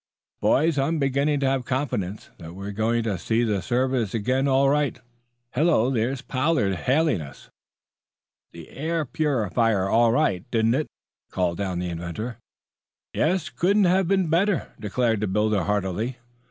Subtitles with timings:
[0.39, 4.67] "Boys, I'm beginning to have confidence that we're going to see the surface again all
[4.67, 4.99] right.
[5.53, 7.51] Hullo, there's Pollard hailing us."
[8.51, 10.87] "The air purified all right, didn't it?"
[11.29, 12.39] called down the inventor.
[13.13, 16.17] "Yes; couldn't have been better," declared the builder heartily.